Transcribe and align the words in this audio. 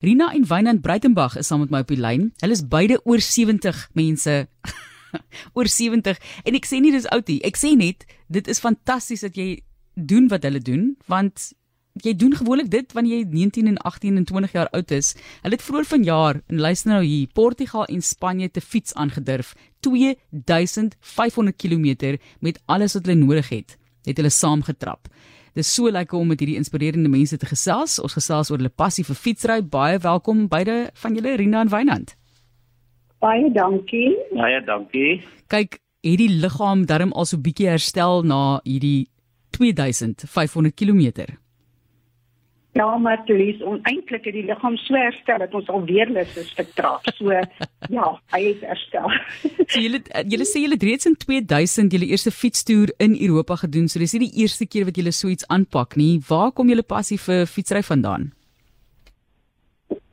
Rina 0.00 0.30
en 0.32 0.44
Wynand 0.46 0.80
Breitenberg 0.80 1.34
is 1.36 1.48
saam 1.50 1.64
met 1.64 1.72
my 1.74 1.80
op 1.82 1.88
die 1.90 1.98
lyn. 1.98 2.28
Hulle 2.38 2.54
is 2.54 2.62
beide 2.70 3.00
oor 3.02 3.18
70 3.18 3.78
mense. 3.98 4.34
oor 5.56 5.66
70 5.66 6.20
en 6.46 6.58
ek 6.58 6.68
sê 6.70 6.78
nie 6.78 6.92
dis 6.94 7.08
oud 7.10 7.26
nie. 7.26 7.40
Ek 7.46 7.58
sê 7.58 7.72
net 7.74 8.06
dit 8.30 8.50
is 8.52 8.62
fantasties 8.62 9.24
dat 9.26 9.38
jy 9.38 9.56
doen 9.98 10.28
wat 10.30 10.46
hulle 10.46 10.62
doen 10.62 10.92
want 11.10 11.48
jy 12.06 12.12
doen 12.14 12.36
gewoonlik 12.38 12.68
dit 12.70 12.94
wanneer 12.94 13.24
jy 13.24 13.26
19 13.32 13.72
en 13.72 13.80
18 13.90 14.20
en 14.20 14.28
20 14.28 14.54
jaar 14.54 14.70
oud 14.78 14.94
is. 14.94 15.16
Hulle 15.42 15.58
het 15.58 15.66
vroeër 15.66 15.90
vanjaar 15.90 16.40
en 16.46 16.62
luister 16.62 16.92
nou 16.92 17.02
hier, 17.02 17.26
Portugal 17.34 17.88
en 17.90 18.04
Spanje 18.06 18.52
te 18.54 18.62
fiets 18.62 18.94
aangedurf. 18.94 19.56
2500 19.82 21.58
km 21.58 22.14
met 22.38 22.62
alles 22.70 22.94
wat 22.94 23.10
hulle 23.10 23.18
nodig 23.18 23.50
het. 23.50 23.74
Het 24.06 24.22
hulle 24.22 24.30
saamgetrap. 24.30 25.10
Dis 25.58 25.72
so 25.74 25.90
lekker 25.90 26.14
om 26.14 26.28
met 26.30 26.38
hierdie 26.38 26.58
inspirerende 26.60 27.10
mense 27.10 27.34
te 27.36 27.46
gesels. 27.50 27.96
Ons 27.98 28.14
gesels 28.14 28.52
oor 28.52 28.60
hulle 28.60 28.70
passie 28.70 29.02
vir 29.02 29.16
fietsry. 29.18 29.56
Baie 29.66 29.98
welkom 30.04 30.44
beide 30.52 30.76
van 31.02 31.16
julle 31.18 31.32
Rina 31.40 31.64
en 31.64 31.72
Wynand. 31.72 32.12
Baie 33.18 33.50
dankie. 33.50 34.12
Baie 34.38 34.60
dankie. 34.62 35.16
Kyk, 35.50 35.80
hierdie 36.06 36.30
liggaam 36.44 36.86
darm 36.86 37.10
al 37.10 37.26
so 37.26 37.42
bietjie 37.42 37.66
herstel 37.72 38.22
na 38.22 38.60
hierdie 38.62 39.08
2500 39.58 40.76
km. 40.78 41.26
Ja, 42.78 42.96
maar 42.96 43.22
Lies, 43.26 43.58
eintlik 43.90 44.28
het 44.28 44.36
die 44.36 44.44
liggaam 44.46 44.76
so 44.78 44.94
herstel 44.94 45.40
dat 45.42 45.54
ons 45.58 45.70
alweer 45.74 46.10
lus 46.14 46.36
is 46.38 46.52
vir 46.54 46.66
trap. 46.78 47.08
So 47.16 47.34
ja, 47.96 48.10
hy 48.34 48.40
het 48.44 48.62
herstel. 48.62 49.10
so 49.72 49.82
julle 49.82 49.98
julle 50.30 50.46
sê 50.46 50.62
julle 50.62 50.78
het 50.78 50.86
reeds 50.86 51.10
in 51.10 51.16
2000 51.18 51.96
julle 51.96 52.06
eerste 52.06 52.30
fietstoer 52.30 52.92
in 53.02 53.16
Europa 53.18 53.56
gedoen. 53.64 53.88
So 53.90 53.98
dis 53.98 54.14
nie 54.14 54.28
die 54.28 54.44
eerste 54.44 54.68
keer 54.70 54.86
wat 54.86 55.00
julle 55.00 55.14
so 55.16 55.32
iets 55.32 55.48
aanpak 55.50 55.98
nie. 55.98 56.20
Waar 56.28 56.54
kom 56.54 56.70
julle 56.70 56.86
passie 56.86 57.18
vir 57.24 57.50
fietsry 57.50 57.82
vandaan? 57.88 58.30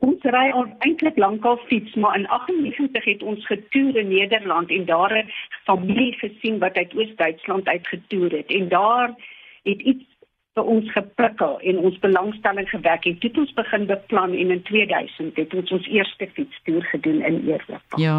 Ons 0.02 0.26
ry 0.34 0.48
al 0.50 0.66
eintlik 0.82 1.22
lankal 1.22 1.62
fiets, 1.70 1.94
maar 2.02 2.18
in 2.18 2.26
98 2.34 3.06
het 3.12 3.22
ons 3.22 3.46
getoer 3.46 4.02
in 4.02 4.10
Nederland 4.10 4.74
en 4.74 4.90
daar 4.90 5.14
'n 5.22 5.30
familie 5.70 6.18
gesien 6.18 6.58
wat 6.58 6.74
uit 6.74 6.98
Oos-Duitsland 6.98 7.68
uitgetoer 7.68 8.30
het 8.42 8.50
en 8.50 8.68
daar 8.74 9.14
het 9.62 9.80
iets 9.82 10.15
vir 10.56 10.68
ons 10.72 10.92
geprikkel 10.94 11.58
en 11.70 11.80
ons 11.88 11.98
belangstelling 12.04 12.68
gewek 12.70 13.08
en 13.10 13.18
dit 13.24 13.40
ons 13.42 13.52
begin 13.58 13.84
beplan 13.90 14.36
en 14.42 14.54
in 14.54 14.62
2000 14.68 15.40
het 15.40 15.56
ons 15.60 15.74
ons 15.76 15.90
eerste 15.92 16.28
fietstoer 16.38 16.86
gedoen 16.92 17.20
in 17.28 17.42
Europa. 17.44 18.00
Ja. 18.00 18.16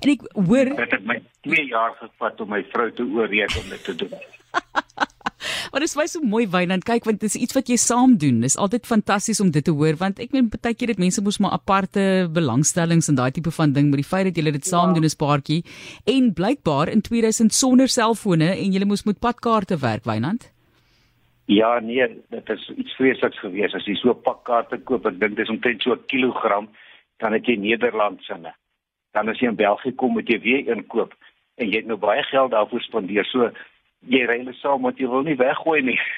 En 0.00 0.12
ek 0.14 0.22
hoor 0.38 0.70
dit 0.70 0.94
het 0.98 1.08
my 1.10 1.18
2 1.48 1.66
jaar 1.72 1.96
gevat 1.98 2.40
om 2.44 2.54
my 2.54 2.62
vrou 2.70 2.88
te 2.94 3.06
oorreed 3.06 3.58
om 3.58 3.74
dit 3.74 3.84
te 3.90 3.98
doen. 4.04 4.14
Maar 5.74 5.82
dit 5.82 5.90
is 5.90 5.96
baie 5.98 6.08
so 6.08 6.22
mooi 6.22 6.44
Wynand 6.46 6.86
kyk 6.86 7.04
want 7.08 7.18
dit 7.20 7.28
is 7.28 7.34
iets 7.34 7.56
wat 7.56 7.68
jy 7.68 7.76
saam 7.82 8.14
doen. 8.22 8.38
Dit 8.44 8.52
is 8.52 8.56
altyd 8.60 8.86
fantasties 8.86 9.40
om 9.42 9.50
dit 9.50 9.64
te 9.66 9.74
hoor 9.74 9.98
want 9.98 10.22
ek 10.22 10.30
meen 10.36 10.46
baie 10.52 10.76
keer 10.78 10.94
dit 10.94 11.02
mense 11.02 11.22
mos 11.26 11.40
maar 11.42 11.56
aparte 11.58 12.06
belangstellings 12.32 13.10
en 13.10 13.18
daai 13.18 13.32
tipe 13.34 13.50
van 13.58 13.74
ding, 13.74 13.90
maar 13.90 14.00
die 14.00 14.06
feit 14.06 14.28
dat 14.30 14.38
julle 14.38 14.54
dit 14.54 14.70
saam 14.70 14.92
ja. 14.92 15.00
doen 15.00 15.10
is 15.10 15.18
paartjie 15.18 15.64
en 16.14 16.30
blykbaar 16.38 16.94
in 16.94 17.02
2000 17.02 17.50
sonder 17.52 17.90
selfone 17.90 18.54
en 18.54 18.78
julle 18.78 18.88
moes 18.88 19.02
met 19.04 19.18
padkaarte 19.18 19.82
werk 19.82 20.06
Wynand. 20.06 20.53
Ja, 21.44 21.78
nee, 21.78 22.24
dit 22.28 22.48
is 22.48 22.72
iets 22.76 22.94
vreesliks 22.96 23.38
gewees 23.38 23.74
as 23.76 23.84
jy 23.84 23.94
so 24.00 24.10
'n 24.10 24.22
pak 24.22 24.44
kaarte 24.44 24.78
koop, 24.78 25.06
ek 25.06 25.20
dink 25.20 25.36
dis 25.36 25.48
omtrent 25.48 25.82
so 25.82 25.92
'n 25.92 26.04
kilogram, 26.06 26.68
dan 27.18 27.32
het 27.32 27.46
jy 27.46 27.56
Nederland 27.56 28.22
sinne. 28.22 28.54
Dan 29.12 29.28
as 29.28 29.38
jy 29.38 29.48
in 29.48 29.56
België 29.56 29.94
kom, 29.94 30.12
moet 30.12 30.28
jy 30.28 30.40
weer 30.40 30.68
een 30.68 30.86
koop 30.86 31.14
en 31.56 31.68
jy 31.68 31.76
het 31.76 31.86
nou 31.86 31.96
baie 31.96 32.22
geld 32.22 32.50
daarvoor 32.50 32.80
spandeer. 32.80 33.24
So 33.24 33.50
jy 34.00 34.26
ry 34.26 34.42
net 34.42 34.54
saam 34.54 34.82
met 34.82 34.98
jy 34.98 35.08
wil 35.08 35.22
nie 35.22 35.36
weggooi 35.36 35.82
nie. 35.82 36.00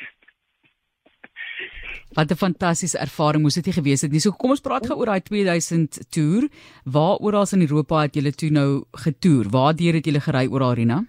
Wat 2.16 2.30
'n 2.30 2.34
fantastiese 2.34 2.98
ervaring 2.98 3.42
moes 3.42 3.54
dit 3.54 3.74
gewees 3.74 4.02
het 4.02 4.12
nie. 4.12 4.20
So 4.20 4.30
kom 4.30 4.50
ons 4.50 4.60
praat 4.60 4.86
gou 4.86 4.96
oor 4.96 5.06
daai 5.06 5.20
2000 5.20 6.10
toer. 6.10 6.48
Waar 6.84 7.18
oral 7.18 7.46
in 7.52 7.60
Europa 7.60 8.02
het 8.02 8.14
julle 8.14 8.32
toe 8.32 8.50
nou 8.50 8.84
getoer? 8.92 9.44
Waar 9.50 9.74
deur 9.74 9.94
het 9.94 10.06
julle 10.06 10.20
gery 10.20 10.46
oor 10.46 10.62
Arena? 10.62 11.04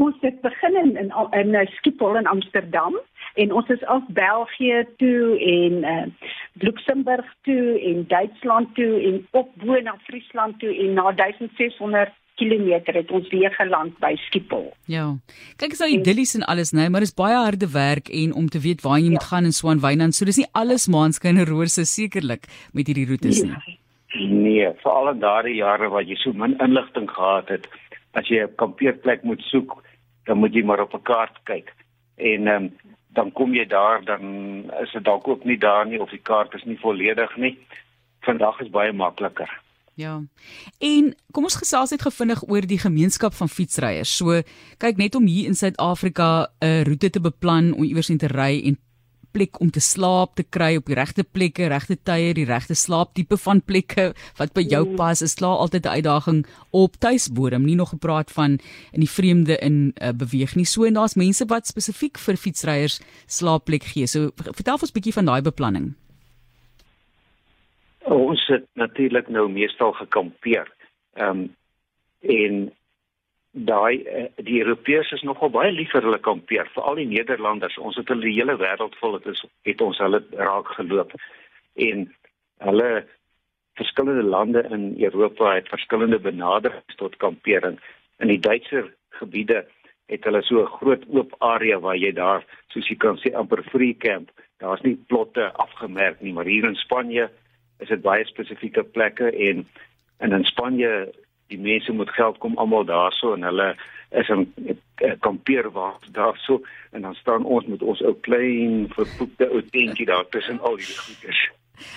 ons 0.00 0.16
het 0.24 0.38
begin 0.66 0.96
in 0.96 0.96
in, 0.96 1.12
in 1.32 1.54
uh, 1.54 1.66
Schiphol 1.66 2.16
in 2.16 2.26
Amsterdam 2.26 3.00
en 3.34 3.52
ons 3.52 3.68
is 3.68 3.84
af 3.84 4.02
België 4.08 4.84
toe 4.96 5.38
en 5.38 5.72
uh, 5.84 6.06
Luxemburg 6.52 7.34
toe 7.42 7.80
en 7.80 8.04
Duitsland 8.08 8.74
toe 8.74 9.02
en 9.02 9.26
op 9.30 9.50
bo 9.54 9.80
na 9.80 9.96
Friesland 10.04 10.58
toe 10.58 10.76
en 10.76 10.92
na 10.94 11.12
1600 11.12 12.12
kilometer 12.34 12.94
het 12.94 13.10
ons 13.10 13.28
weer 13.28 13.50
geland 13.50 13.98
by 13.98 14.12
Schiphol. 14.16 14.72
Ja. 14.84 15.14
Kyk 15.56 15.78
nou 15.78 15.88
idillies 15.90 16.34
en 16.36 16.44
alles, 16.44 16.70
nee, 16.76 16.88
maar 16.88 17.00
dit 17.00 17.08
is 17.08 17.16
baie 17.16 17.36
harde 17.36 17.70
werk 17.72 18.08
en 18.08 18.34
om 18.34 18.48
te 18.48 18.60
weet 18.60 18.84
waar 18.84 18.98
jy 18.98 19.08
ja. 19.08 19.16
moet 19.16 19.28
gaan 19.30 19.48
in 19.48 19.56
Swan 19.56 19.80
Wynand, 19.80 20.14
so 20.14 20.28
dis 20.28 20.42
nie 20.42 20.50
alles 20.52 20.86
maanskyn 20.86 21.40
en 21.40 21.48
rose 21.48 21.84
sekerlik 21.84 22.44
met 22.72 22.86
hierdie 22.86 23.08
roetes 23.08 23.40
nie. 23.42 23.56
Nee, 23.56 24.28
nee 24.28 24.68
veral 24.82 25.14
in 25.14 25.24
daardie 25.24 25.56
jare 25.56 25.88
wat 25.92 26.08
jy 26.08 26.16
so 26.20 26.36
min 26.36 26.58
inligting 26.60 27.08
gehad 27.10 27.48
het 27.52 27.68
as 28.16 28.28
jy 28.28 28.44
'n 28.44 28.54
kampeerplek 28.56 29.24
moet 29.24 29.40
soek, 29.48 29.76
dan 30.26 30.38
moet 30.38 30.54
jy 30.54 30.62
maar 30.64 30.80
op 30.82 30.94
'n 30.94 31.02
kaart 31.02 31.38
kyk. 31.44 31.74
En 32.16 32.46
ehm 32.46 32.62
um, 32.62 32.94
dan 33.16 33.32
kom 33.32 33.54
jy 33.54 33.66
daar 33.66 34.04
dan 34.04 34.22
is 34.82 34.92
dit 34.92 35.04
dalk 35.04 35.28
ook 35.28 35.44
nie 35.44 35.58
daar 35.58 35.86
nie 35.86 36.00
of 36.00 36.10
die 36.10 36.22
kaart 36.22 36.54
is 36.54 36.64
nie 36.64 36.78
volledig 36.78 37.36
nie. 37.36 37.58
Vandag 38.20 38.60
is 38.60 38.70
baie 38.70 38.92
makliker. 38.92 39.50
Ja. 39.96 40.20
En 40.78 41.14
kom 41.32 41.46
ons 41.48 41.56
gesels 41.56 41.90
net 41.90 42.02
gevindig 42.04 42.42
oor 42.48 42.66
die 42.68 42.78
gemeenskap 42.78 43.34
van 43.34 43.48
fietsryers. 43.48 44.16
So 44.16 44.42
kyk 44.78 45.00
net 45.00 45.14
om 45.16 45.24
hier 45.26 45.48
in 45.48 45.56
Suid-Afrika 45.56 46.48
'n 46.60 46.84
roete 46.84 47.10
te 47.10 47.20
beplan 47.20 47.72
om 47.72 47.84
iewers 47.84 48.10
in 48.10 48.18
te 48.18 48.28
ry 48.28 48.60
en 48.64 48.78
plek 49.36 49.60
om 49.60 49.70
te 49.70 49.82
slaap 49.84 50.36
te 50.38 50.44
kry 50.56 50.76
op 50.80 50.88
die 50.88 50.96
regte 50.96 51.24
plekke, 51.24 51.68
regte 51.72 51.98
tye, 52.08 52.32
die 52.36 52.46
regte 52.48 52.76
slaaptipe 52.78 53.36
van 53.44 53.60
plekke 53.60 54.08
wat 54.40 54.54
by 54.56 54.64
jou 54.64 54.82
mm. 54.86 54.96
pas, 55.00 55.22
is 55.22 55.36
klaar 55.36 55.60
altyd 55.64 55.84
'n 55.86 55.96
uitdaging 56.00 56.40
op 56.72 56.96
tuisbodem, 57.00 57.64
nie 57.64 57.76
nog 57.76 57.92
gepraat 57.92 58.32
van 58.32 58.58
in 58.92 59.04
die 59.04 59.10
vreemde 59.10 59.58
in 59.60 59.92
uh, 60.00 60.12
beweeg 60.16 60.56
nie. 60.56 60.64
So 60.64 60.84
en 60.84 60.94
daar's 60.94 61.16
mense 61.16 61.44
wat 61.48 61.66
spesifiek 61.66 62.18
vir 62.18 62.36
fietsryers 62.36 63.00
slaapplek 63.26 63.84
gee. 63.92 64.06
So 64.06 64.32
vertel 64.36 64.80
ons 64.80 64.90
'n 64.90 64.98
bietjie 64.98 65.16
van 65.18 65.26
daai 65.26 65.42
beplanning. 65.42 65.94
Ons 68.06 68.46
het 68.46 68.66
natuurlik 68.74 69.28
nou 69.28 69.48
meestal 69.48 69.92
gekampeer. 69.92 70.66
Ehm 71.14 71.28
um, 71.28 71.54
en 72.26 72.72
daai 73.56 74.02
eh, 74.04 74.28
die 74.44 74.60
Europeërs 74.60 75.14
is 75.16 75.22
nogal 75.24 75.50
baie 75.50 75.72
lief 75.72 75.92
vir 75.94 76.04
hulle 76.04 76.20
kampeer, 76.20 76.68
veral 76.74 77.00
die 77.00 77.08
Nederlanders. 77.08 77.78
Ons 77.80 77.96
het 77.96 78.08
hulle 78.12 78.28
die 78.28 78.36
hele 78.36 78.56
wêreld 78.60 78.96
vol 79.00 79.16
het, 79.16 79.28
is, 79.32 79.40
het 79.64 79.80
ons 79.80 80.00
hulle 80.04 80.20
raak 80.36 80.68
geloop. 80.76 81.14
En 81.88 82.04
hulle 82.68 82.90
verskillende 83.80 84.24
lande 84.24 84.62
in 84.72 84.92
Europa 85.00 85.54
het 85.54 85.72
verskillende 85.72 86.18
benaderings 86.20 87.00
tot 87.00 87.16
kampering. 87.16 87.80
In 88.20 88.32
die 88.32 88.40
Duitse 88.40 88.86
gebiede 89.20 89.64
het 90.12 90.24
hulle 90.24 90.42
so 90.42 90.62
'n 90.62 90.76
groot 90.78 91.04
oop 91.08 91.34
area 91.40 91.78
waar 91.80 91.96
jy 91.96 92.12
daar, 92.12 92.44
soos 92.68 92.88
jy 92.88 92.96
kan 92.96 93.16
sê, 93.16 93.34
amper 93.34 93.62
free 93.62 93.94
camp. 93.94 94.30
Daar's 94.58 94.82
nie 94.82 94.96
plotte 95.08 95.52
afgemerk 95.52 96.20
nie, 96.20 96.32
maar 96.32 96.44
hier 96.44 96.64
in 96.64 96.76
Spanje 96.76 97.30
is 97.80 97.88
dit 97.88 98.02
baie 98.02 98.24
spesifieke 98.24 98.84
plekke 98.84 99.30
en 99.30 99.66
en 100.18 100.32
in 100.32 100.44
Spanje 100.44 101.12
die 101.52 101.58
mense 101.58 101.92
moet 101.92 102.10
geld 102.10 102.38
kom 102.38 102.56
almal 102.58 102.84
daarso 102.84 103.34
en 103.34 103.42
hulle 103.42 103.74
is 104.10 104.28
'n 104.30 104.46
kampeer 105.20 105.70
waar 105.70 105.98
daarso 106.12 106.62
en 106.92 107.02
dan 107.02 107.14
staan 107.14 107.44
ons 107.44 107.66
met 107.66 107.82
ons 107.82 108.02
ou 108.02 108.14
klein 108.20 108.88
verpoekte 108.88 109.50
ou 109.50 109.62
tentjie 109.62 110.06
daar 110.06 110.28
tussen 110.28 110.60
al 110.60 110.76
hierdie 110.76 110.98
goeders. 110.98 111.50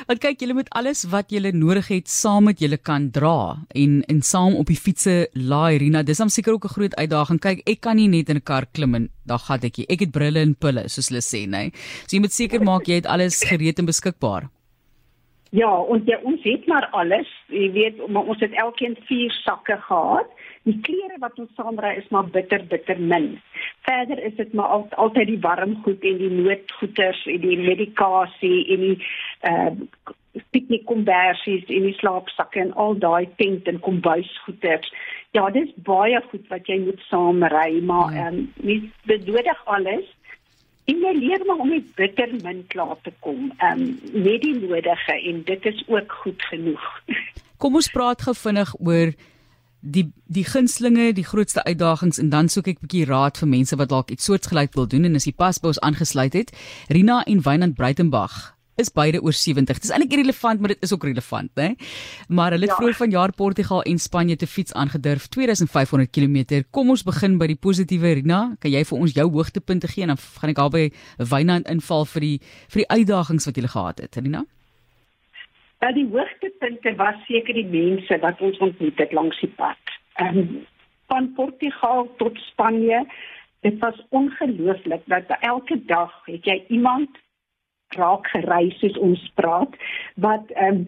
Want 0.08 0.20
kyk, 0.20 0.42
julle 0.44 0.54
moet 0.58 0.70
alles 0.76 1.06
wat 1.12 1.32
julle 1.32 1.52
nodig 1.56 1.88
het 1.88 2.12
saam 2.12 2.50
met 2.50 2.60
julle 2.60 2.78
kan 2.78 3.10
dra 3.16 3.58
en 3.76 4.02
en 4.12 4.22
saam 4.22 4.56
op 4.60 4.68
die 4.68 4.80
fietsse 4.80 5.30
laai 5.34 5.78
Rina. 5.78 6.04
Dis 6.04 6.20
hom 6.20 6.30
seker 6.30 6.54
ook 6.54 6.66
'n 6.66 6.76
groot 6.76 6.96
uitdaging. 6.96 7.40
Kyk, 7.40 7.62
ek 7.66 7.82
kan 7.82 7.96
nie 7.96 8.08
net 8.08 8.30
in 8.30 8.36
'n 8.38 8.44
kar 8.44 8.66
klim 8.66 8.96
en 8.96 9.10
dan 9.26 9.40
gat 9.40 9.64
ek. 9.64 9.80
Ek 9.90 10.00
het 10.00 10.12
brille 10.12 10.40
en 10.40 10.56
pille, 10.56 10.90
soos 10.90 11.10
hulle 11.10 11.22
sê, 11.22 11.48
nê. 11.48 11.72
So 12.08 12.16
jy 12.16 12.20
moet 12.20 12.34
seker 12.34 12.62
maak 12.64 12.88
jy 12.88 12.96
het 12.96 13.06
alles 13.06 13.44
gereed 13.44 13.80
en 13.80 13.86
beskikbaar. 13.86 14.50
Ja, 15.50 15.70
ons 15.82 16.06
ja, 16.06 16.20
ons 16.24 16.44
het 16.46 16.68
maar 16.70 16.88
alles. 16.92 17.30
Jy 17.50 17.72
weet, 17.74 18.02
maar 18.08 18.28
ons 18.30 18.40
het 18.40 18.54
elkeen 18.54 18.98
vier 19.08 19.32
sakke 19.42 19.78
gehad. 19.82 20.30
Die 20.68 20.78
klere 20.86 21.18
wat 21.24 21.40
ons 21.42 21.54
saamry 21.58 21.96
is 21.98 22.10
maar 22.14 22.28
bitter 22.30 22.66
bitter 22.70 23.00
min. 23.02 23.32
Verder 23.88 24.22
is 24.24 24.36
dit 24.38 24.54
maar 24.54 24.76
al, 24.76 24.86
altyd 24.92 25.32
die 25.32 25.40
warm 25.42 25.80
goed 25.84 26.04
en 26.06 26.20
die 26.22 26.30
noodgoeders 26.30 27.24
en 27.26 27.42
die 27.42 27.58
medikasie 27.58 28.60
en 28.76 28.86
die 28.90 28.98
uh 29.50 29.72
piknikkombersies 30.54 31.66
en 31.74 31.88
die 31.88 31.96
slaapsakke 31.98 32.62
en 32.62 32.70
al 32.80 32.94
daai 33.02 33.26
tent 33.42 33.68
en 33.68 33.80
kombuisgoeders. 33.82 34.92
Ja, 35.36 35.50
dis 35.54 35.72
baie 35.86 36.22
goed 36.30 36.46
wat 36.54 36.70
jy 36.70 36.78
moet 36.84 37.02
saamry, 37.10 37.82
maar 37.82 38.14
ja. 38.14 38.28
ehm 38.28 38.38
um, 38.38 38.46
nie 38.62 38.80
benodig 39.10 39.66
alles 39.66 40.06
En 40.90 41.02
jy 41.06 41.12
leer 41.20 41.44
maar 41.46 41.62
om 41.62 41.70
met 41.70 41.90
bitter 41.96 42.32
min 42.44 42.64
klaar 42.68 42.98
te 43.06 43.14
kom. 43.26 43.52
Ehm 43.58 43.82
um, 43.82 43.98
net 44.26 44.42
die 44.42 44.56
nodige 44.58 45.18
en 45.32 45.44
dit 45.46 45.66
is 45.66 45.84
ook 45.88 46.16
goed 46.22 46.42
genoeg. 46.52 46.86
Kom 47.62 47.76
ons 47.76 47.92
praat 47.92 48.22
gou 48.26 48.34
vinnig 48.36 48.72
oor 48.80 49.12
die 49.80 50.06
die 50.26 50.46
gunstlinge, 50.48 51.12
die 51.14 51.28
grootste 51.28 51.64
uitdagings 51.64 52.20
en 52.20 52.30
dan 52.30 52.50
soek 52.50 52.68
ek 52.68 52.80
'n 52.80 52.86
bietjie 52.88 53.06
raad 53.06 53.38
vir 53.38 53.48
mense 53.48 53.76
wat 53.76 53.90
dalk 53.90 54.12
iets 54.12 54.26
soortgelyk 54.26 54.74
wil 54.74 54.88
doen 54.88 55.06
en 55.06 55.16
as 55.16 55.26
jy 55.26 55.34
pas 55.34 55.60
by 55.60 55.68
ons 55.68 55.80
aangesluit 55.80 56.34
het. 56.34 56.52
Rina 56.88 57.24
en 57.24 57.42
Wynand 57.42 57.76
Breitenberg. 57.76 58.59
Is 58.80 58.92
beide 58.94 59.22
oor 59.22 59.36
70. 59.36 59.80
Dis 59.84 59.92
eintlik 59.94 60.16
irrelevant, 60.16 60.60
maar 60.60 60.74
dit 60.74 60.86
is 60.88 60.94
ook 60.94 61.04
relevant, 61.08 61.52
né? 61.60 61.70
Maar 62.28 62.56
hulle 62.56 62.68
het 62.68 62.74
ja. 62.74 62.78
vroeër 62.80 62.98
vanjaar 63.00 63.34
Portugal 63.36 63.84
en 63.84 64.00
Spanje 64.00 64.36
te 64.36 64.48
fiets 64.48 64.74
aangedurf 64.74 65.28
2500 65.28 66.12
km. 66.12 66.64
Kom 66.72 66.90
ons 66.90 67.04
begin 67.08 67.38
by 67.42 67.50
die 67.52 67.60
positiewe 67.60 68.14
Rina. 68.20 68.42
Kan 68.60 68.74
jy 68.74 68.84
vir 68.92 69.00
ons 69.00 69.16
jou 69.18 69.28
hoogtepunte 69.30 69.92
gee 69.92 70.08
en 70.08 70.14
dan 70.16 70.22
gaan 70.42 70.54
ek 70.54 70.64
albei 70.66 70.86
Wynand 71.32 71.70
inval 71.72 72.08
vir 72.16 72.28
die 72.28 72.38
vir 72.70 72.84
die 72.84 72.90
uitdagings 72.90 73.50
wat 73.50 73.58
jy 73.60 73.68
gehad 73.68 74.04
het, 74.04 74.20
Rina? 74.20 74.46
Ja, 75.80 75.94
die 75.96 76.08
hoogtepunte 76.12 76.96
was 77.00 77.20
seker 77.28 77.56
die 77.56 77.68
mense 77.68 78.20
wat 78.24 78.42
ons 78.44 78.60
ontmoet 78.60 79.00
het 79.00 79.16
langs 79.16 79.40
die 79.44 79.52
pad. 79.60 79.98
Ehm 80.20 80.44
um, 80.44 80.60
van 81.10 81.32
Portugal 81.34 82.06
tot 82.20 82.36
Spanje 82.52 83.00
Dit 83.60 83.80
was 83.80 84.06
ongelooflik 84.10 85.02
dat 85.06 85.24
elke 85.40 85.86
dag 85.86 86.22
het 86.26 86.46
jy 86.46 86.64
iemand 86.68 87.10
raak 87.98 88.28
gereis 88.28 88.80
soos 88.80 88.98
ons 88.98 89.32
praat 89.36 89.74
wat 90.16 90.52
ehm 90.56 90.84
um, 90.84 90.88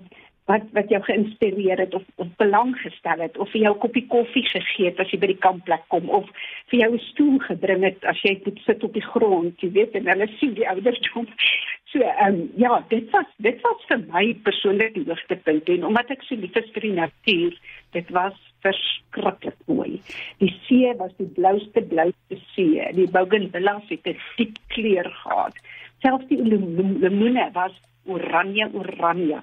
wat 0.50 0.63
wat 0.75 0.89
jou 0.89 1.00
geïnspireer 1.06 1.80
het 1.80 1.94
of 1.95 2.03
of 2.15 2.30
belang 2.42 2.74
gestel 2.81 3.19
het 3.24 3.38
of 3.38 3.50
vir 3.53 3.62
jou 3.62 3.74
'n 3.75 3.80
koppie 3.83 4.07
koffie 4.07 4.45
gegee 4.50 4.89
het 4.89 5.00
as 5.00 5.12
jy 5.12 5.19
by 5.19 5.27
die 5.27 5.44
kampplek 5.48 5.83
kom 5.88 6.09
of 6.09 6.25
vir 6.69 6.80
jou 6.80 6.92
'n 6.94 7.06
stoel 7.12 7.38
gebring 7.39 7.83
het 7.83 8.06
as 8.06 8.21
jy 8.24 8.42
moet 8.45 8.59
sit 8.65 8.83
op 8.83 8.94
die 8.94 9.09
grond, 9.13 9.62
jy 9.62 9.71
weet 9.71 9.95
en 9.95 10.07
hulle 10.07 10.27
sien 10.39 10.53
die 10.53 10.68
ouderdom. 10.68 11.27
So 11.92 12.00
ehm 12.00 12.27
um, 12.27 12.51
ja, 12.56 12.83
dit 12.89 13.09
was 13.12 13.25
dit 13.38 13.62
was 13.62 13.86
vir 13.88 14.00
my 14.13 14.25
persoonlik 14.44 14.94
die 14.94 15.07
hoogtepunt 15.07 15.69
en 15.69 15.86
omdat 15.86 16.09
ek 16.09 16.24
so 16.24 16.36
lief 16.36 16.56
is 16.56 16.71
vir 16.74 16.81
die 16.81 16.98
natuur, 17.00 17.53
dit 17.92 18.09
was 18.09 18.38
verskriklik 18.62 19.57
mooi. 19.65 20.01
Die 20.38 20.53
see 20.68 20.94
was 20.98 21.12
die 21.18 21.31
blouste 21.38 21.81
blouste 21.81 22.38
see. 22.56 22.92
Die 22.94 23.09
bougainvilleas 23.12 23.89
het 23.89 24.07
'n 24.07 24.18
diep 24.38 24.57
kleur 24.68 25.09
gehad. 25.24 25.56
Selfs 26.01 26.27
die 26.27 26.42
lemoene 26.42 27.50
was 27.53 27.74
oranje 28.06 28.69
oranje. 28.74 29.42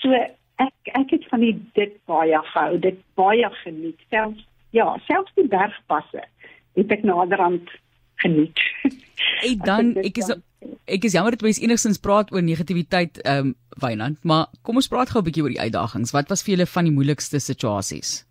So 0.00 0.14
ek 0.58 0.92
ek 0.98 1.10
het 1.10 1.26
van 1.30 1.40
die 1.40 1.54
dit 1.74 1.94
baie 2.10 2.40
gehou, 2.52 2.78
dit 2.78 2.98
baie 3.14 3.50
geniet. 3.62 3.98
Selfs 4.10 4.44
ja, 4.70 4.96
selfs 5.06 5.32
die 5.38 5.48
bergpasse 5.48 6.24
het 6.78 6.92
ek 6.94 7.06
naderhand 7.06 7.70
geniet. 8.22 8.64
Hey 9.38 9.54
dan 9.62 9.92
ek 10.02 10.18
is 10.18 10.30
ek 10.90 11.04
is 11.06 11.14
jammer 11.14 11.34
dat 11.34 11.42
jy 11.46 11.64
enigstens 11.66 12.00
praat 12.02 12.32
oor 12.34 12.42
negativiteit 12.42 13.20
ehm 13.22 13.50
um, 13.50 13.56
Wynand, 13.78 14.18
maar 14.26 14.48
kom 14.66 14.80
ons 14.80 14.88
praat 14.90 15.10
gou 15.10 15.20
'n 15.20 15.26
bietjie 15.26 15.42
oor 15.42 15.54
die 15.54 15.60
uitdagings. 15.60 16.10
Wat 16.10 16.28
was 16.28 16.42
vir 16.42 16.56
julle 16.56 16.66
van 16.66 16.88
die 16.88 16.94
moeilikste 16.94 17.38
situasies? 17.38 18.24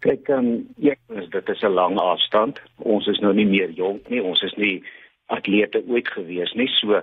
Kyk, 0.00 0.28
ehm 0.28 0.38
um, 0.38 0.68
ja, 0.76 0.94
dit 1.08 1.48
is 1.48 1.62
'n 1.62 1.74
lang 1.76 1.98
afstand. 2.00 2.60
Ons 2.78 3.06
is 3.06 3.20
nou 3.20 3.34
nie 3.34 3.44
meer 3.44 3.70
jonk 3.70 4.08
nie. 4.08 4.22
Ons 4.22 4.42
is 4.42 4.54
nie 4.56 4.82
atlete 5.30 5.82
ooit 5.86 6.08
gewees 6.08 6.52
nie. 6.58 6.68
So 6.78 7.02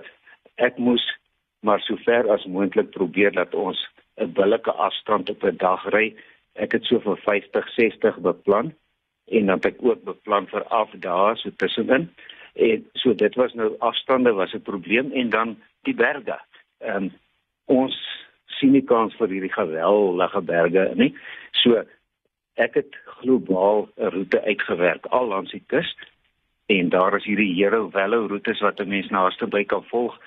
ek 0.56 0.78
moes 0.78 1.04
maar 1.66 1.80
so 1.82 1.96
ver 2.06 2.28
as 2.30 2.46
moontlik 2.46 2.90
probeer 2.94 3.32
dat 3.34 3.54
ons 3.54 3.78
'n 4.16 4.32
billike 4.32 4.72
afstand 4.72 5.30
op 5.30 5.44
'n 5.44 5.56
dag 5.56 5.84
ry. 5.94 6.14
Ek 6.54 6.72
het 6.72 6.84
so 6.84 7.00
vir 7.00 7.16
50, 7.16 7.68
60 7.74 8.18
beplan 8.18 8.74
en 9.26 9.46
dan 9.46 9.60
ek 9.60 9.76
ook 9.80 10.04
beplan 10.04 10.46
vir 10.46 10.64
afdae 10.64 11.36
so 11.36 11.50
tussenin. 11.56 12.10
En 12.54 12.86
so 12.94 13.14
dit 13.14 13.34
was 13.34 13.54
nou 13.54 13.74
afstande 13.78 14.32
was 14.32 14.54
'n 14.54 14.62
probleem 14.62 15.12
en 15.12 15.30
dan 15.30 15.56
die 15.82 15.94
berge. 15.94 16.38
Ehm 16.78 16.96
um, 16.96 17.12
ons 17.64 17.96
sien 18.46 18.72
nie 18.72 18.84
kans 18.84 19.14
vir 19.14 19.28
hierdie 19.28 19.52
geweldige 19.52 20.40
berge 20.40 20.92
nie. 20.94 21.14
So 21.52 21.84
ek 22.54 22.74
het 22.74 22.96
globaal 23.04 23.88
'n 23.96 24.10
roete 24.10 24.42
uitgewerk 24.42 25.06
al 25.06 25.26
langs 25.26 25.50
die 25.50 25.64
kus 25.66 25.96
en 26.68 26.88
daar 26.92 27.16
is 27.16 27.24
hierdie 27.24 27.54
Hero 27.54 27.88
Velo 27.90 28.26
roetes 28.26 28.60
wat 28.60 28.80
'n 28.80 28.88
mens 28.88 29.08
naaste 29.10 29.46
by 29.46 29.64
kan 29.64 29.84
volg 29.84 30.18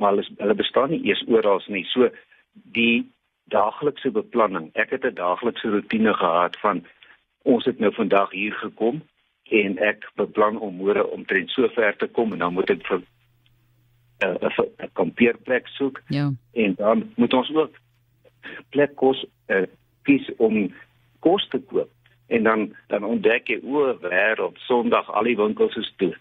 maar 0.00 0.10
hulle 0.10 0.26
hulle 0.36 0.54
bestaan 0.54 0.90
nie 0.90 1.02
eers 1.04 1.22
oral 1.28 1.62
nie. 1.66 1.84
So 1.92 2.08
die 2.52 3.04
daaglikse 3.52 4.10
beplanning 4.16 4.70
ek 4.82 4.90
het 4.96 5.04
'n 5.04 5.14
daaglikse 5.14 5.68
rotine 5.68 6.14
gehad 6.14 6.56
van 6.64 6.84
ons 7.42 7.64
het 7.64 7.78
nou 7.78 7.92
vandag 7.94 8.30
hier 8.30 8.54
gekom 8.64 9.02
en 9.50 9.78
ek 9.78 10.08
beplan 10.14 10.58
om 10.58 10.76
môre 10.76 11.04
omtrent 11.10 11.50
so 11.50 11.68
ver 11.68 11.96
te 11.96 12.06
kom 12.06 12.32
en 12.32 12.38
dan 12.38 12.52
moet 12.52 12.70
ek 12.70 12.86
vir 12.86 13.02
eh, 14.18 14.28
'n 14.28 14.84
uh, 14.84 14.88
kampeerplek 14.92 15.68
soek 15.68 16.02
ja. 16.08 16.30
en 16.52 16.74
dan 16.74 17.12
moet 17.16 17.34
ons 17.34 17.54
ook 17.54 17.74
plek 18.70 18.96
kos 18.96 19.24
uh, 19.48 19.66
kies 20.02 20.30
om 20.36 20.74
kos 21.18 21.48
te 21.48 21.58
koop 21.58 21.90
en 22.30 22.42
dan 22.42 22.68
dan 22.92 23.04
ontdek 23.04 23.48
jy 23.50 23.58
o, 23.62 23.90
wêreld, 24.02 24.58
Sondag 24.66 25.10
al 25.10 25.28
die 25.30 25.36
winkels 25.36 25.76
is 25.80 25.90
toe. 26.02 26.12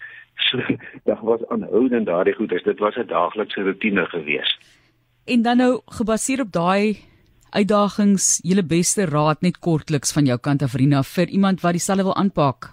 So 0.50 0.58
dit 1.10 1.20
was 1.22 1.42
aanhoudend 1.54 2.08
daardie 2.08 2.34
goeders. 2.38 2.64
Dit 2.64 2.80
was 2.80 2.96
'n 2.96 3.08
daaglikse 3.08 3.62
rotine 3.62 4.06
geweest. 4.06 4.58
En 5.26 5.42
dan 5.42 5.58
nou 5.58 5.82
gebaseer 5.86 6.42
op 6.42 6.52
daai 6.52 6.98
uitdagings, 7.50 8.40
julle 8.44 8.64
beste 8.64 9.06
raad 9.06 9.42
net 9.42 9.60
kortliks 9.60 10.14
van 10.14 10.26
jou 10.26 10.38
kant 10.38 10.62
af 10.62 10.74
Rina 10.74 11.04
vir 11.04 11.28
iemand 11.28 11.62
wat 11.62 11.72
dieselfde 11.72 12.04
wil 12.04 12.16
aanpak. 12.16 12.70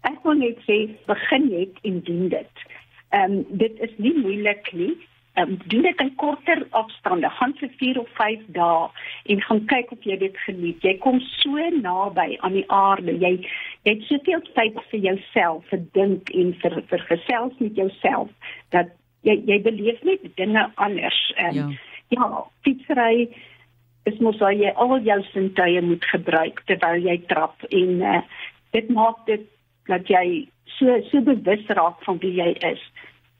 Ek 0.00 0.20
wil 0.22 0.34
net 0.34 0.58
sê 0.68 0.78
begin 1.06 1.48
net 1.48 1.72
en 1.82 2.00
doen 2.00 2.28
dit. 2.28 2.54
Ehm 3.10 3.32
um, 3.32 3.44
dit 3.50 3.80
is 3.80 3.92
nie 3.96 4.14
moeilik 4.18 4.72
nie 4.72 4.96
um, 5.34 5.58
doen 5.66 5.82
dit 5.82 6.00
in 6.00 6.14
korter 6.14 6.66
afstande, 6.70 7.30
gaan 7.30 7.54
vir 7.58 7.70
4 7.76 8.00
of 8.00 8.10
5 8.18 8.42
dae 8.56 8.88
en 9.32 9.40
gaan 9.46 9.62
kyk 9.70 9.92
of 9.92 10.04
jy 10.06 10.16
dit 10.18 10.36
geniet. 10.46 10.82
Jy 10.82 10.96
kom 11.02 11.20
so 11.20 11.70
naby 11.78 12.36
aan 12.40 12.58
die 12.58 12.66
aarde. 12.72 13.16
Jy 13.18 13.32
jy 13.84 13.92
het 13.92 14.04
soveel 14.08 14.44
tyd 14.56 14.78
vir 14.90 15.00
jouself, 15.08 15.64
vir 15.70 15.82
dink 15.96 16.30
en 16.34 16.54
vir 16.62 16.78
vir 16.90 17.08
gesels 17.08 17.58
met 17.58 17.80
jouself 17.80 18.30
dat 18.74 18.92
jy 19.26 19.36
jy 19.48 19.60
beleef 19.64 20.02
net 20.04 20.24
dinge 20.36 20.68
anders. 20.74 21.20
Um, 21.38 21.58
ja, 21.58 21.68
ja 22.16 22.30
fietsry 22.64 23.28
is 24.08 24.20
mos 24.20 24.40
al 24.44 24.56
jy 24.60 24.72
al 24.76 24.98
jou 25.04 25.20
sintuie 25.32 25.82
moet 25.82 26.04
gebruik 26.12 26.60
terwyl 26.68 27.00
jy 27.00 27.18
trap 27.28 27.64
en 27.70 28.02
uh, 28.02 28.20
dit 28.76 28.90
maak 28.92 29.24
dit 29.26 29.46
dat 29.88 30.08
jy 30.08 30.46
so 30.78 30.98
so 31.10 31.20
bewus 31.24 31.64
raak 31.78 32.00
van 32.04 32.20
wie 32.22 32.34
jy 32.36 32.52
is 32.70 32.82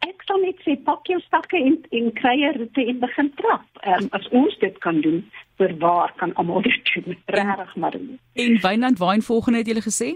ek 0.09 0.23
sal 0.29 0.41
net 0.43 0.61
sê 0.65 0.77
pak 0.85 1.09
jou 1.09 1.19
stakke 1.25 1.57
en 1.57 1.79
en 1.99 2.13
kry 2.21 2.37
'n 2.43 2.59
roete 2.59 2.83
en 2.91 3.01
begin 3.01 3.33
trap. 3.41 3.67
Um, 3.87 4.09
as 4.13 4.29
ons 4.29 4.59
dit 4.59 4.79
kan 4.79 5.01
doen, 5.01 5.25
vir 5.59 5.75
waar 5.79 6.13
kan 6.17 6.35
almal 6.35 6.63
dit 6.63 6.95
doen? 6.95 7.17
Regtig 7.39 7.77
maar. 7.77 7.95
En 8.35 8.61
Wynand 8.67 8.99
Wyn 8.99 9.23
volgende 9.23 9.59
het 9.59 9.67
jy 9.67 9.83
gesê? 9.89 10.09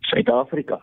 Suid-Afrika. 0.00 0.80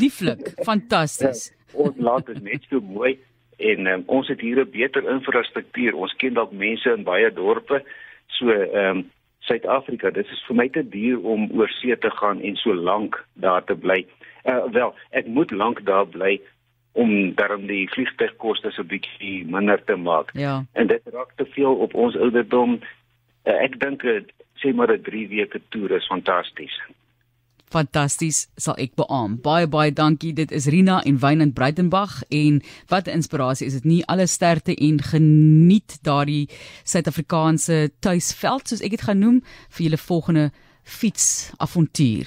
Lieflik, 0.00 0.52
fantasties. 0.70 1.50
Ja, 1.50 1.78
ons 1.84 1.96
land 1.96 2.28
is 2.28 2.40
net 2.40 2.64
so 2.68 2.80
mooi 2.80 3.18
en 3.62 3.86
um, 3.86 4.02
ons 4.06 4.28
het 4.28 4.40
hier 4.40 4.60
'n 4.60 4.70
beter 4.70 5.08
infrastruktuur. 5.08 5.94
Ons 5.94 6.14
ken 6.16 6.34
dalk 6.34 6.52
mense 6.52 6.88
in 6.90 7.04
baie 7.04 7.32
dorpe. 7.32 7.82
So 8.26 8.50
ehm 8.50 8.96
um, 8.96 9.10
Suid-Afrika, 9.42 10.10
dit 10.10 10.28
is 10.30 10.42
vir 10.46 10.56
my 10.56 10.68
te 10.68 10.88
duur 10.88 11.24
om 11.26 11.48
oor 11.58 11.68
see 11.68 11.96
te 11.98 12.10
gaan 12.10 12.40
en 12.40 12.56
so 12.56 12.74
lank 12.74 13.16
daar 13.34 13.64
te 13.64 13.74
bly. 13.74 14.06
Uh, 14.44 14.70
wel, 14.70 14.94
ek 15.10 15.26
moet 15.26 15.50
lank 15.50 15.82
daar 15.84 16.06
bly 16.06 16.40
om 16.92 17.34
daarom 17.34 17.66
die 17.66 17.88
vliegtuigkoste 17.90 18.70
so 18.70 18.84
bietjie 18.84 19.46
minder 19.46 19.84
te 19.84 19.96
maak. 19.96 20.30
Ja. 20.36 20.64
En 20.72 20.86
dit 20.86 21.00
raak 21.12 21.32
te 21.36 21.46
veel 21.54 21.74
op 21.74 21.94
ons 21.94 22.16
ouderdom. 22.16 22.80
Uh, 23.44 23.58
ek 23.64 23.80
dink 23.80 24.04
sê 24.60 24.74
maar 24.74 24.92
'n 24.92 25.02
3 25.02 25.28
weke 25.28 25.60
toer 25.68 25.96
is 25.96 26.06
fantasties. 26.06 26.76
Fantasties, 27.72 28.48
sal 28.60 28.76
ek 28.76 28.94
beamoen. 29.00 29.38
Baie 29.40 29.66
baie 29.66 29.92
dankie. 29.92 30.32
Dit 30.36 30.52
is 30.52 30.66
Rina 30.66 31.00
en 31.08 31.18
Wynand 31.18 31.54
Breitenberg 31.54 32.22
en 32.28 32.60
wat 32.88 33.06
'n 33.08 33.16
inspirasie 33.16 33.66
is 33.66 33.72
dit 33.72 33.84
nie 33.84 34.04
alle 34.06 34.26
sterkte 34.26 34.74
en 34.76 35.00
geniet 35.02 35.98
daardie 36.02 36.48
Suid-Afrikaanse 36.84 37.90
tuisveld 38.00 38.68
soos 38.68 38.82
ek 38.82 38.90
dit 38.90 39.00
gaan 39.00 39.18
noem 39.18 39.42
vir 39.70 39.84
julle 39.84 39.98
volgende 39.98 40.50
fietsavontuur. 40.82 42.20